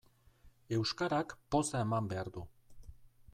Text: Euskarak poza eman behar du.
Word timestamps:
Euskarak 0.77 1.35
poza 1.55 1.83
eman 1.87 2.09
behar 2.15 2.33
du. 2.39 2.45